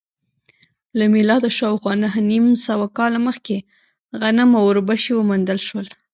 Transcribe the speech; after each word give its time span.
له 0.97 1.05
میلاده 1.13 1.49
شاوخوا 1.57 1.93
نهه 2.03 2.19
نیم 2.31 2.45
سوه 2.67 2.85
کاله 2.97 3.19
مخکې 3.27 3.55
غنم 4.21 4.49
او 4.59 4.63
اوربشې 4.67 5.13
وموندل 5.15 5.59
شول 5.67 5.87